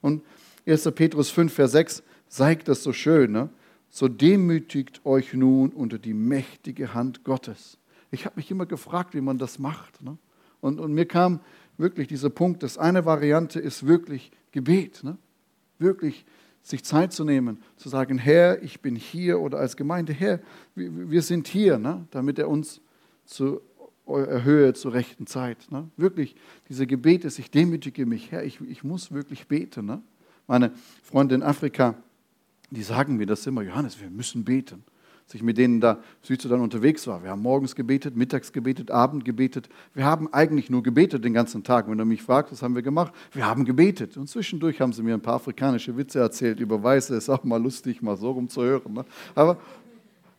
[0.00, 0.22] Und
[0.66, 0.90] 1.
[0.94, 3.32] Petrus 5, Vers 6 zeigt das so schön.
[3.32, 3.48] Ne?
[3.88, 7.78] So demütigt euch nun unter die mächtige Hand Gottes.
[8.10, 10.02] Ich habe mich immer gefragt, wie man das macht.
[10.02, 10.18] Ne?
[10.60, 11.40] Und, und mir kam
[11.78, 15.02] wirklich dieser Punkt, dass eine Variante ist wirklich Gebet.
[15.02, 15.16] Ne?
[15.78, 16.24] Wirklich
[16.66, 20.40] sich Zeit zu nehmen, zu sagen, Herr, ich bin hier oder als Gemeinde, Herr,
[20.74, 22.08] wir sind hier, ne?
[22.10, 22.80] damit er uns
[23.24, 23.60] zu
[24.04, 25.70] erhöhe zur rechten Zeit.
[25.70, 25.88] Ne?
[25.96, 26.34] Wirklich,
[26.68, 29.86] diese Gebete, ich demütige mich, Herr, ich, ich muss wirklich beten.
[29.86, 30.02] Ne?
[30.48, 30.72] Meine
[31.04, 31.94] Freunde in Afrika,
[32.70, 34.82] die sagen mir das immer, Johannes, wir müssen beten.
[35.26, 37.24] Als ich mit denen da Südsudan unterwegs war.
[37.24, 39.68] Wir haben morgens gebetet, mittags gebetet, Abend gebetet.
[39.92, 41.90] Wir haben eigentlich nur gebetet den ganzen Tag.
[41.90, 43.12] Wenn du mich fragst, was haben wir gemacht?
[43.32, 44.16] Wir haben gebetet.
[44.16, 47.16] Und zwischendurch haben sie mir ein paar afrikanische Witze erzählt über Weiße.
[47.16, 48.92] Ist auch mal lustig, mal so rumzuhören.
[48.94, 49.04] Ne?
[49.34, 49.58] Aber,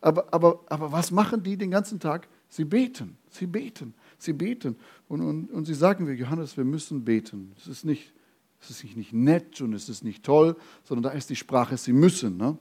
[0.00, 2.26] aber, aber, aber was machen die den ganzen Tag?
[2.48, 4.76] Sie beten, sie beten, sie beten.
[5.06, 7.52] Und, und, und sie sagen mir, Johannes, wir müssen beten.
[7.58, 8.14] Es ist nicht
[8.60, 11.92] es ist nicht nett und es ist nicht toll, sondern da ist die Sprache, sie
[11.92, 12.36] müssen.
[12.36, 12.58] Ne?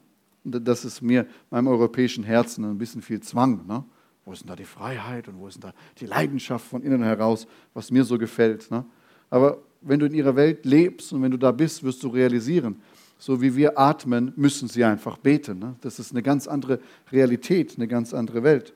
[0.52, 3.66] Das ist mir, meinem europäischen Herzen, ein bisschen viel Zwang.
[3.68, 3.84] Ne?
[4.26, 7.04] Wo ist denn da die Freiheit und wo ist denn da die Leidenschaft von innen
[7.04, 8.70] heraus, was mir so gefällt?
[8.72, 8.86] Ne?
[9.30, 12.82] Aber wenn du in ihrer Welt lebst und wenn du da bist, wirst du realisieren,
[13.18, 15.60] so wie wir atmen, müssen sie einfach beten.
[15.60, 15.76] Ne?
[15.82, 16.80] Das ist eine ganz andere
[17.12, 18.74] Realität, eine ganz andere Welt.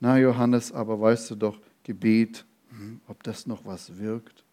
[0.00, 4.44] Na, Johannes, aber weißt du doch, Gebet, hm, ob das noch was wirkt?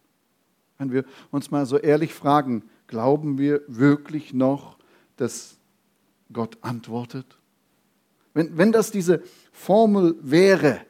[0.78, 4.78] Wenn wir uns mal so ehrlich fragen, glauben wir wirklich noch,
[5.16, 5.58] dass
[6.34, 7.38] Gott antwortet?
[8.34, 10.80] Wenn, wenn das diese Formel wäre,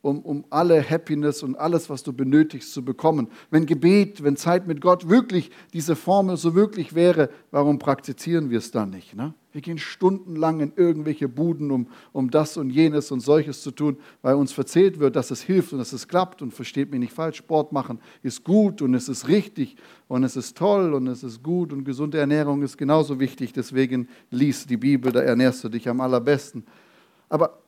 [0.00, 3.28] um, um alle Happiness und alles, was du benötigst, zu bekommen.
[3.50, 8.58] Wenn Gebet, wenn Zeit mit Gott wirklich diese Formel so wirklich wäre, warum praktizieren wir
[8.58, 9.16] es dann nicht?
[9.16, 9.34] Ne?
[9.50, 13.96] Wir gehen stundenlang in irgendwelche Buden, um, um das und jenes und solches zu tun,
[14.22, 16.42] weil uns erzählt wird, dass es hilft und dass es klappt.
[16.42, 20.36] Und versteht mich nicht falsch, Sport machen ist gut und es ist richtig und es
[20.36, 23.52] ist toll und es ist gut und gesunde Ernährung ist genauso wichtig.
[23.52, 26.64] Deswegen lies die Bibel, da ernährst du dich am allerbesten.
[27.28, 27.58] Aber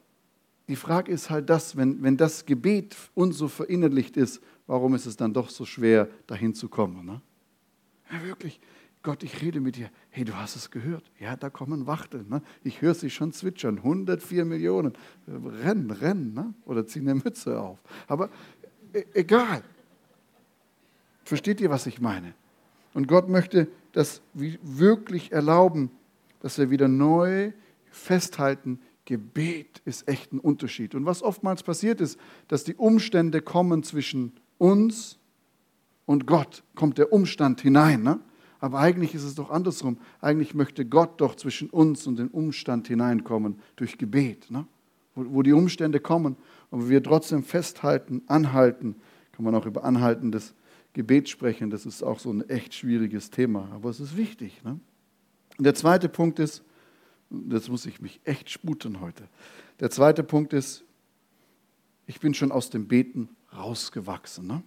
[0.71, 5.05] die Frage ist halt das, wenn, wenn das Gebet uns so verinnerlicht ist, warum ist
[5.05, 7.05] es dann doch so schwer, dahin zu kommen?
[7.05, 7.21] Ne?
[8.13, 8.61] Ja, wirklich,
[9.03, 9.91] Gott, ich rede mit dir.
[10.11, 11.11] Hey, du hast es gehört.
[11.19, 12.29] Ja, da kommen Wachteln.
[12.29, 12.41] Ne?
[12.63, 13.79] Ich höre sie schon zwitschern.
[13.79, 14.93] 104 Millionen.
[15.27, 16.35] Rennen, rennen.
[16.35, 16.55] Ne?
[16.67, 17.79] Oder ziehen eine Mütze auf.
[18.07, 18.31] Aber
[18.93, 19.63] e egal.
[21.25, 22.35] Versteht ihr, was ich meine?
[22.95, 25.91] Und Gott möchte das wirklich erlauben,
[26.41, 27.53] dass wir wieder neu
[27.91, 28.81] festhalten,
[29.11, 30.95] Gebet ist echt ein Unterschied.
[30.95, 35.19] Und was oftmals passiert ist, dass die Umstände kommen zwischen uns
[36.07, 38.05] und Gott, kommt der Umstand hinein.
[38.05, 38.21] Ne?
[38.61, 39.99] Aber eigentlich ist es doch andersrum.
[40.21, 44.49] Eigentlich möchte Gott doch zwischen uns und den Umstand hineinkommen durch Gebet.
[44.49, 44.65] Ne?
[45.17, 46.37] Wo, wo die Umstände kommen
[46.71, 48.95] und wir trotzdem festhalten, anhalten,
[49.33, 50.55] kann man auch über anhaltendes
[50.93, 51.71] Gebet sprechen.
[51.71, 54.63] Das ist auch so ein echt schwieriges Thema, aber es ist wichtig.
[54.63, 54.79] Ne?
[55.59, 56.63] Und der zweite Punkt ist,
[57.49, 59.29] Jetzt muss ich mich echt sputen heute.
[59.79, 60.85] Der zweite Punkt ist,
[62.07, 64.47] ich bin schon aus dem Beten rausgewachsen.
[64.47, 64.63] Ne?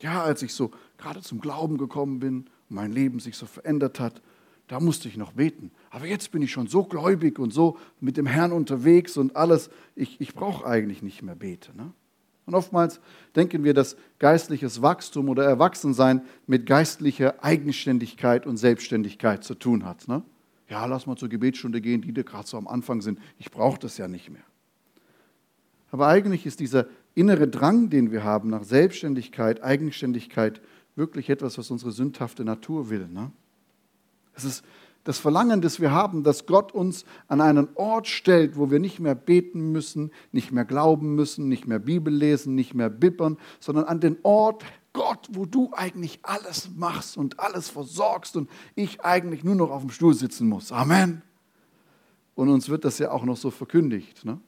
[0.00, 4.00] Ja, als ich so gerade zum Glauben gekommen bin und mein Leben sich so verändert
[4.00, 4.22] hat,
[4.68, 5.70] da musste ich noch beten.
[5.90, 9.68] Aber jetzt bin ich schon so gläubig und so mit dem Herrn unterwegs und alles.
[9.94, 11.76] Ich, ich brauche eigentlich nicht mehr beten.
[11.76, 11.92] Ne?
[12.46, 13.00] Und oftmals
[13.36, 20.08] denken wir, dass geistliches Wachstum oder Erwachsensein mit geistlicher Eigenständigkeit und Selbstständigkeit zu tun hat.
[20.08, 20.22] Ne?
[20.72, 23.18] Ja, lass mal zur Gebetsstunde gehen, die da gerade so am Anfang sind.
[23.38, 24.42] Ich brauche das ja nicht mehr.
[25.90, 30.62] Aber eigentlich ist dieser innere Drang, den wir haben nach Selbstständigkeit, Eigenständigkeit,
[30.96, 33.06] wirklich etwas, was unsere sündhafte Natur will.
[33.06, 33.30] Ne?
[34.34, 34.64] Es ist
[35.04, 38.98] das Verlangen, das wir haben, dass Gott uns an einen Ort stellt, wo wir nicht
[38.98, 43.84] mehr beten müssen, nicht mehr glauben müssen, nicht mehr Bibel lesen, nicht mehr bippern, sondern
[43.84, 49.42] an den Ort Gott, wo du eigentlich alles machst und alles versorgst und ich eigentlich
[49.42, 50.70] nur noch auf dem Stuhl sitzen muss.
[50.70, 51.22] Amen.
[52.34, 54.24] Und uns wird das ja auch noch so verkündigt.
[54.24, 54.38] Ne?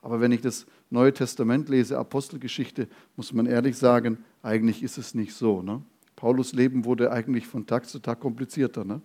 [0.00, 5.14] Aber wenn ich das Neue Testament lese, Apostelgeschichte, muss man ehrlich sagen, eigentlich ist es
[5.14, 5.62] nicht so.
[5.62, 5.82] Ne?
[6.16, 8.84] Paulus Leben wurde eigentlich von Tag zu Tag komplizierter.
[8.84, 9.00] Ne?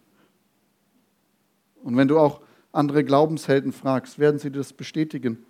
[1.84, 5.46] Und wenn du auch andere Glaubenshelden fragst, werden sie das bestätigen,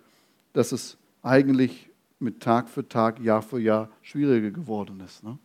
[0.52, 1.87] dass es eigentlich
[2.18, 5.22] mit Tag für Tag, Jahr für Jahr schwieriger geworden ist.
[5.22, 5.38] Ne?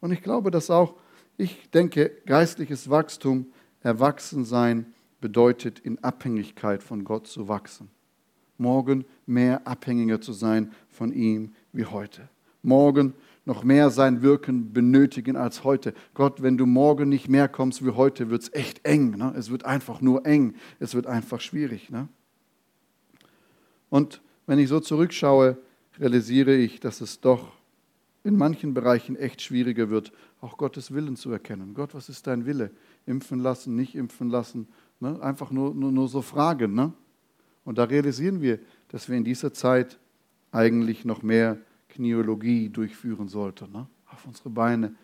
[0.00, 0.94] Und ich glaube, dass auch,
[1.36, 3.46] ich denke, geistliches Wachstum,
[3.80, 7.90] Erwachsensein bedeutet, in Abhängigkeit von Gott zu wachsen.
[8.58, 12.28] Morgen mehr abhängiger zu sein von ihm wie heute.
[12.62, 13.14] Morgen
[13.46, 15.92] noch mehr sein Wirken benötigen als heute.
[16.14, 19.16] Gott, wenn du morgen nicht mehr kommst wie heute, wird es echt eng.
[19.16, 19.34] Ne?
[19.36, 20.54] Es wird einfach nur eng.
[20.78, 21.90] Es wird einfach schwierig.
[21.90, 22.08] Ne?
[23.90, 25.58] Und wenn ich so zurückschaue,
[25.98, 27.52] realisiere ich, dass es doch
[28.24, 31.74] in manchen Bereichen echt schwieriger wird, auch Gottes Willen zu erkennen.
[31.74, 32.70] Gott, was ist dein Wille?
[33.06, 34.66] Impfen lassen, nicht impfen lassen?
[35.00, 35.20] Ne?
[35.22, 36.74] Einfach nur, nur, nur so Fragen.
[36.74, 36.92] Ne?
[37.64, 39.98] Und da realisieren wir, dass wir in dieser Zeit
[40.52, 43.72] eigentlich noch mehr Kniologie durchführen sollten.
[43.72, 43.86] Ne?
[44.06, 44.94] Auf unsere Beine,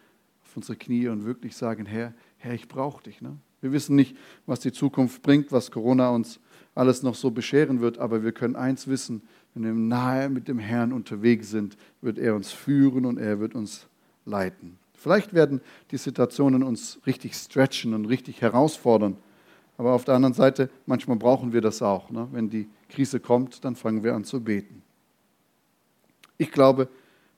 [0.43, 3.21] auf unsere Knie und wirklich sagen, Herr, Herr, ich brauche dich.
[3.21, 3.37] Ne?
[3.61, 6.41] Wir wissen nicht, was die Zukunft bringt, was Corona uns
[6.81, 9.21] alles noch so bescheren wird, aber wir können eins wissen,
[9.55, 13.55] wenn wir nahe mit dem Herrn unterwegs sind, wird er uns führen und er wird
[13.55, 13.87] uns
[14.25, 14.79] leiten.
[14.95, 19.17] Vielleicht werden die Situationen uns richtig stretchen und richtig herausfordern,
[19.77, 22.11] Aber auf der anderen Seite, manchmal brauchen wir das auch.
[22.11, 22.29] Ne?
[22.33, 24.83] Wenn die Krise kommt, dann fangen wir an zu beten.
[26.37, 26.89] Ich glaube,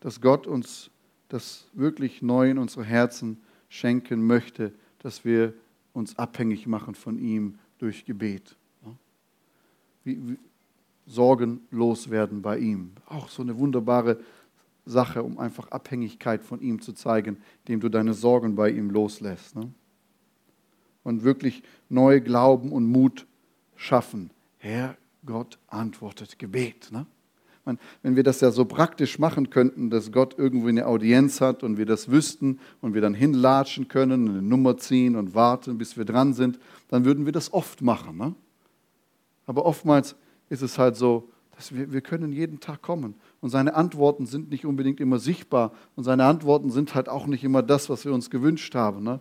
[0.00, 0.90] dass Gott uns
[1.28, 5.54] das wirklich neu in unsere Herzen schenken möchte, dass wir
[5.92, 8.56] uns abhängig machen von ihm durch Gebet.
[10.04, 10.38] Wie,
[11.06, 12.92] Sorgen loswerden bei ihm.
[13.06, 14.20] Auch so eine wunderbare
[14.84, 19.56] Sache, um einfach Abhängigkeit von ihm zu zeigen, indem du deine Sorgen bei ihm loslässt.
[19.56, 19.70] Ne?
[21.02, 23.26] Und wirklich neu Glauben und Mut
[23.76, 24.30] schaffen.
[24.58, 26.90] Herr Gott antwortet Gebet.
[26.92, 27.06] Ne?
[27.64, 31.62] Man, wenn wir das ja so praktisch machen könnten, dass Gott irgendwo eine Audienz hat
[31.62, 35.96] und wir das wüssten und wir dann hinlatschen können, eine Nummer ziehen und warten, bis
[35.96, 38.16] wir dran sind, dann würden wir das oft machen.
[38.16, 38.34] Ne?
[39.52, 40.16] Aber oftmals
[40.48, 44.48] ist es halt so, dass wir, wir können jeden Tag kommen und seine Antworten sind
[44.48, 48.14] nicht unbedingt immer sichtbar und seine Antworten sind halt auch nicht immer das, was wir
[48.14, 49.02] uns gewünscht haben.
[49.04, 49.20] Ne?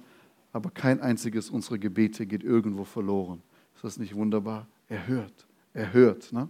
[0.54, 3.42] Aber kein einziges unserer Gebete geht irgendwo verloren.
[3.76, 4.68] Ist das nicht wunderbar?
[4.88, 6.32] Er hört, er hört.
[6.32, 6.48] Ne?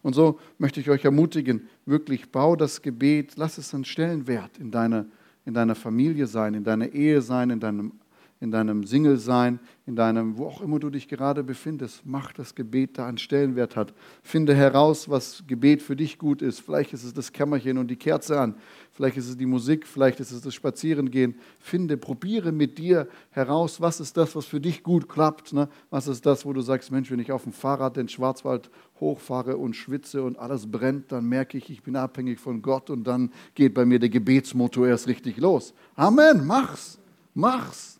[0.00, 4.70] Und so möchte ich euch ermutigen, wirklich bau das Gebet, lass es einen Stellenwert in
[4.70, 5.04] deiner,
[5.44, 7.92] in deiner Familie sein, in deiner Ehe sein, in deinem
[8.38, 12.98] in deinem Single-Sein, in deinem, wo auch immer du dich gerade befindest, mach das Gebet
[12.98, 13.94] da einen Stellenwert hat.
[14.22, 16.60] Finde heraus, was Gebet für dich gut ist.
[16.60, 18.56] Vielleicht ist es das Kämmerchen und die Kerze an.
[18.92, 21.36] Vielleicht ist es die Musik, vielleicht ist es das Spazierengehen.
[21.58, 25.54] Finde, probiere mit dir heraus, was ist das, was für dich gut klappt.
[25.54, 25.68] Ne?
[25.88, 28.70] Was ist das, wo du sagst, Mensch, wenn ich auf dem Fahrrad den Schwarzwald
[29.00, 33.04] hochfahre und schwitze und alles brennt, dann merke ich, ich bin abhängig von Gott und
[33.04, 35.72] dann geht bei mir der Gebetsmotto erst richtig los.
[35.94, 36.98] Amen, mach's,
[37.34, 37.95] mach's.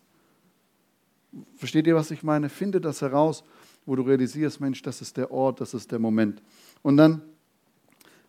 [1.57, 2.49] Versteht ihr, was ich meine?
[2.49, 3.45] Finde das heraus,
[3.85, 6.43] wo du realisierst, Mensch, das ist der Ort, das ist der Moment.
[6.83, 7.23] Und dann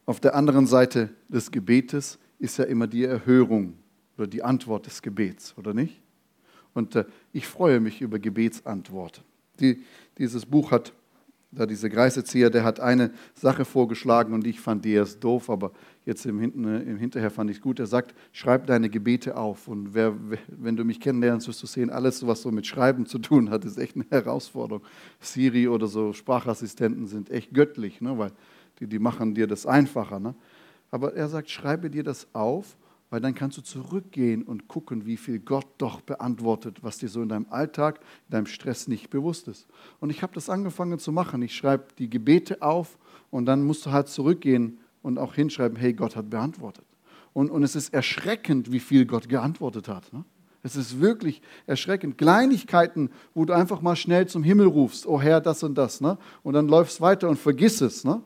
[0.05, 3.73] auf der anderen Seite des Gebetes ist ja immer die Erhörung
[4.17, 6.01] oder die Antwort des Gebets, oder nicht?
[6.73, 9.23] Und äh, ich freue mich über Gebetsantworten.
[9.59, 9.83] Die,
[10.17, 10.93] dieses Buch hat
[11.51, 15.71] da dieser Greisezieher, der hat eine Sache vorgeschlagen und ich fand die erst doof, aber
[16.05, 17.79] jetzt im, Hinten, äh, im Hinterher fand ich es gut.
[17.79, 19.67] Er sagt, schreib deine Gebete auf.
[19.67, 20.13] Und wer,
[20.47, 23.63] wenn du mich kennenlernst, wirst du sehen, alles, was so mit Schreiben zu tun hat,
[23.63, 24.83] ist echt eine Herausforderung.
[25.19, 28.17] Siri oder so Sprachassistenten sind echt göttlich, ne?
[28.17, 28.31] weil
[28.79, 30.19] die, die machen dir das einfacher.
[30.19, 30.35] Ne?
[30.91, 32.75] Aber er sagt, schreibe dir das auf
[33.09, 37.21] weil dann kannst du zurückgehen und gucken, wie viel Gott doch beantwortet, was dir so
[37.21, 39.67] in deinem Alltag, in deinem Stress nicht bewusst ist.
[39.99, 41.41] Und ich habe das angefangen zu machen.
[41.41, 42.97] Ich schreibe die Gebete auf
[43.31, 46.85] und dann musst du halt zurückgehen und auch hinschreiben, hey, Gott hat beantwortet.
[47.33, 50.11] Und, und es ist erschreckend, wie viel Gott geantwortet hat.
[50.11, 50.25] Ne?
[50.63, 52.17] Es ist wirklich erschreckend.
[52.17, 56.01] Kleinigkeiten, wo du einfach mal schnell zum Himmel rufst, oh Herr, das und das.
[56.01, 56.17] Ne?
[56.43, 58.03] Und dann läufst weiter und vergiss es.
[58.03, 58.21] Ne?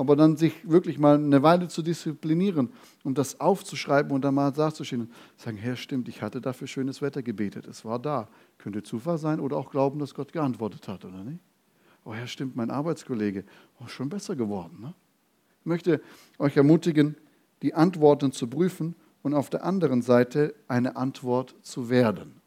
[0.00, 2.70] Aber dann sich wirklich mal eine Weile zu disziplinieren
[3.04, 5.10] und das aufzuschreiben und dann mal dazustehen.
[5.36, 7.66] Sagen, Herr, stimmt, ich hatte dafür schönes Wetter gebetet.
[7.66, 8.26] Es war da.
[8.56, 11.40] Könnte Zufall sein oder auch glauben, dass Gott geantwortet hat, oder nicht?
[12.06, 13.44] Oh, Herr, stimmt, mein Arbeitskollege.
[13.78, 14.78] Oh, schon besser geworden.
[14.80, 14.94] Ne?
[15.60, 16.00] Ich möchte
[16.38, 17.14] euch ermutigen,
[17.60, 22.40] die Antworten zu prüfen und auf der anderen Seite eine Antwort zu werden.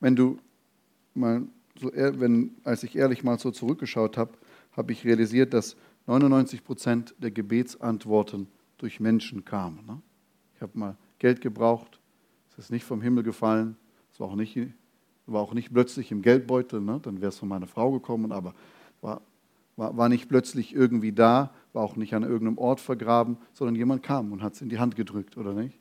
[0.00, 0.38] Wenn du
[1.12, 1.42] mal
[1.92, 4.32] wenn, als ich ehrlich mal so zurückgeschaut habe,
[4.72, 9.86] habe ich realisiert, dass 99 Prozent der Gebetsantworten durch Menschen kamen.
[9.86, 10.02] Ne?
[10.54, 12.00] Ich habe mal Geld gebraucht,
[12.50, 13.76] es ist nicht vom Himmel gefallen,
[14.12, 14.58] es war auch nicht,
[15.26, 17.00] war auch nicht plötzlich im Geldbeutel, ne?
[17.02, 18.54] dann wäre es von meiner Frau gekommen, aber
[19.00, 19.22] war,
[19.76, 24.02] war, war nicht plötzlich irgendwie da, war auch nicht an irgendeinem Ort vergraben, sondern jemand
[24.02, 25.78] kam und hat es in die Hand gedrückt, oder nicht?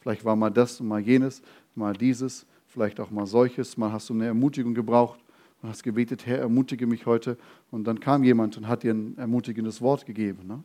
[0.00, 1.42] Vielleicht war mal das und mal jenes,
[1.74, 3.76] mal dieses vielleicht auch mal solches.
[3.76, 5.20] Mal hast du eine Ermutigung gebraucht
[5.62, 7.38] und hast gebetet, Herr, ermutige mich heute.
[7.70, 10.48] Und dann kam jemand und hat dir ein ermutigendes Wort gegeben.
[10.48, 10.62] Ne?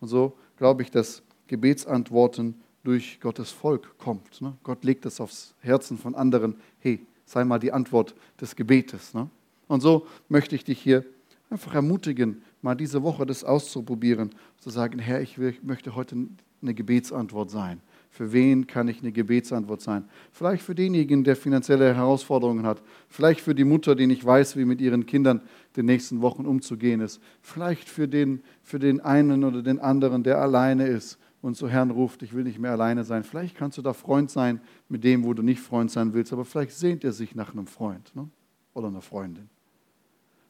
[0.00, 4.42] Und so glaube ich, dass Gebetsantworten durch Gottes Volk kommt.
[4.42, 4.54] Ne?
[4.62, 6.56] Gott legt es aufs Herzen von anderen.
[6.80, 9.14] Hey, sei mal die Antwort des Gebetes.
[9.14, 9.30] Ne?
[9.68, 11.02] Und so möchte ich dich hier
[11.48, 16.14] einfach ermutigen, mal diese Woche das auszuprobieren, zu sagen, Herr, ich, will, ich möchte heute
[16.60, 17.80] eine Gebetsantwort sein.
[18.12, 20.04] Für wen kann ich eine Gebetsantwort sein?
[20.32, 22.82] Vielleicht für denjenigen, der finanzielle Herausforderungen hat.
[23.08, 25.40] Vielleicht für die Mutter, die nicht weiß, wie mit ihren Kindern
[25.78, 27.22] den nächsten Wochen umzugehen ist.
[27.40, 31.90] Vielleicht für den, für den einen oder den anderen, der alleine ist und zu Herrn
[31.90, 33.24] ruft, ich will nicht mehr alleine sein.
[33.24, 36.44] Vielleicht kannst du da Freund sein mit dem, wo du nicht Freund sein willst, aber
[36.44, 38.28] vielleicht sehnt er sich nach einem Freund ne?
[38.74, 39.48] oder einer Freundin.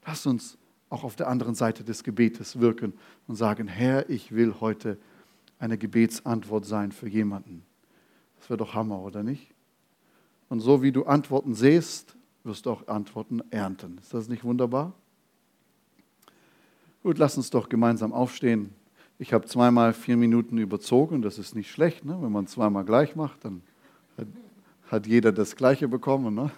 [0.04, 0.58] Lass uns
[0.90, 2.92] auch auf der anderen Seite des Gebetes wirken
[3.28, 4.98] und sagen, Herr, ich will heute
[5.62, 7.64] eine Gebetsantwort sein für jemanden.
[8.36, 9.54] Das wäre doch Hammer, oder nicht?
[10.48, 13.98] Und so wie du Antworten siehst, wirst du auch Antworten ernten.
[13.98, 14.92] Ist das nicht wunderbar?
[17.04, 18.74] Gut, lass uns doch gemeinsam aufstehen.
[19.20, 22.04] Ich habe zweimal vier Minuten überzogen, das ist nicht schlecht.
[22.04, 22.18] Ne?
[22.20, 23.62] Wenn man zweimal gleich macht, dann
[24.88, 26.34] hat jeder das Gleiche bekommen.
[26.34, 26.50] Ne?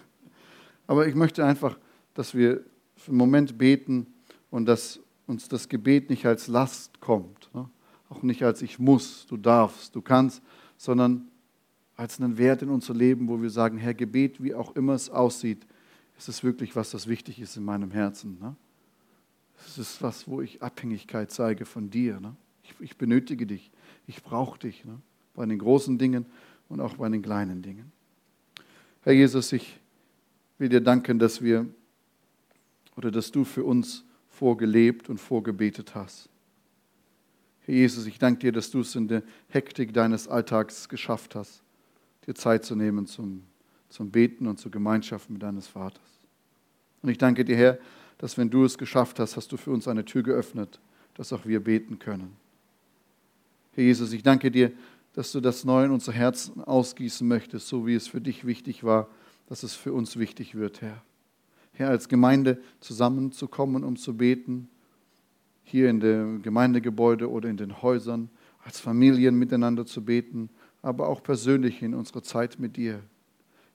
[0.86, 1.78] Aber ich möchte einfach,
[2.14, 2.64] dass wir
[2.96, 4.06] für einen Moment beten
[4.50, 7.50] und dass uns das Gebet nicht als Last kommt.
[7.52, 7.68] Ne?
[8.08, 10.42] Auch nicht als ich muss, du darfst, du kannst,
[10.76, 11.28] sondern
[11.96, 15.10] als einen Wert in unser Leben, wo wir sagen, Herr, Gebet, wie auch immer es
[15.10, 15.66] aussieht,
[16.18, 18.38] ist es wirklich was, das wichtig ist in meinem Herzen.
[18.40, 18.56] Ne?
[19.66, 22.20] Es ist was, wo ich Abhängigkeit zeige von dir.
[22.20, 22.34] Ne?
[22.62, 23.70] Ich, ich, benötige dich,
[24.06, 25.00] ich brauche dich ne?
[25.34, 26.26] bei den großen Dingen
[26.68, 27.92] und auch bei den kleinen Dingen.
[29.02, 29.78] Herr Jesus, ich
[30.58, 31.66] will dir danken, dass wir
[32.96, 36.28] oder dass du für uns vorgelebt und vorgebetet hast.
[37.66, 41.62] Herr Jesus, ich danke dir, dass du es in der Hektik deines Alltags geschafft hast,
[42.26, 43.42] dir Zeit zu nehmen zum,
[43.88, 46.00] zum Beten und zur Gemeinschaft mit deines Vaters.
[47.02, 47.78] Und ich danke dir, Herr,
[48.18, 50.80] dass wenn du es geschafft hast, hast du für uns eine Tür geöffnet,
[51.14, 52.36] dass auch wir beten können.
[53.72, 54.72] Herr Jesus, ich danke dir,
[55.14, 58.84] dass du das neu in unser Herzen ausgießen möchtest, so wie es für dich wichtig
[58.84, 59.08] war,
[59.46, 61.02] dass es für uns wichtig wird, Herr.
[61.72, 64.68] Herr, als Gemeinde zusammenzukommen, um zu beten,
[65.64, 68.30] hier in dem Gemeindegebäude oder in den Häusern,
[68.62, 70.50] als Familien miteinander zu beten,
[70.82, 73.00] aber auch persönlich in unserer Zeit mit dir.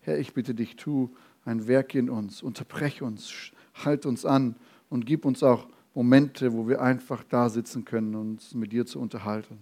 [0.02, 1.10] Herr, ich bitte dich, tu
[1.46, 4.56] ein Werk in uns, unterbrech uns, halt uns an
[4.90, 9.00] und gib uns auch Momente, wo wir einfach da sitzen können, uns mit dir zu
[9.00, 9.60] unterhalten.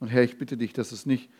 [0.00, 1.30] Und Herr, ich bitte dich, dass es nicht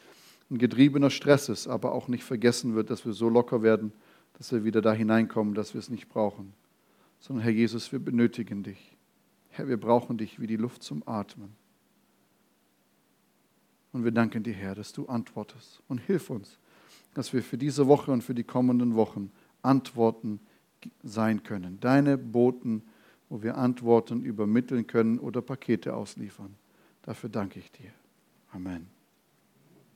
[0.51, 3.93] ein getriebener Stress ist, aber auch nicht vergessen wird, dass wir so locker werden,
[4.39, 6.53] dass wir wieder da hineinkommen, dass wir es nicht brauchen.
[7.19, 8.92] Sondern Herr Jesus, wir benötigen dich.
[9.53, 11.55] Herr, wir brauchen dich wie die Luft zum Atmen.
[13.93, 15.83] Und wir danken dir, Herr, dass du antwortest.
[15.89, 16.59] Und hilf uns,
[17.15, 20.41] dass wir für diese Woche und für die kommenden Wochen Antworten
[21.03, 21.79] sein können.
[21.81, 22.83] Deine Boten,
[23.29, 26.55] wo wir Antworten übermitteln können oder Pakete ausliefern.
[27.03, 27.93] Dafür danke ich dir.
[28.53, 28.92] Amen.